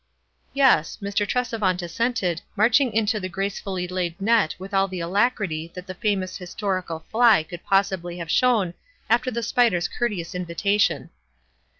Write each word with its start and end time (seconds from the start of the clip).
Yes; 0.55 0.97
Mr. 0.99 1.27
Tresevant 1.27 1.83
assented, 1.83 2.41
marching 2.55 2.91
into 2.91 3.19
the 3.19 3.29
gracefully 3.29 3.87
laid 3.87 4.19
net 4.19 4.55
with 4.57 4.73
all 4.73 4.87
the 4.87 4.99
alacrity 4.99 5.71
that 5.75 5.85
the 5.85 5.93
famous 5.93 6.37
historical 6.37 7.05
fly 7.11 7.43
could 7.43 7.63
possibly 7.63 8.17
have 8.17 8.31
shown 8.31 8.73
after 9.11 9.29
the 9.29 9.43
spider's 9.43 9.87
courteous 9.87 10.33
invitation. 10.33 11.11